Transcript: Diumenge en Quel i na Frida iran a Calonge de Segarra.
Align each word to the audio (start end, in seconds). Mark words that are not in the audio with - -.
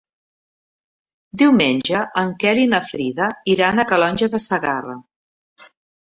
Diumenge 1.41 2.01
en 2.21 2.31
Quel 2.45 2.63
i 2.63 2.65
na 2.73 2.81
Frida 2.89 3.29
iran 3.55 3.83
a 3.83 3.87
Calonge 3.93 4.33
de 4.35 4.43
Segarra. 4.49 4.99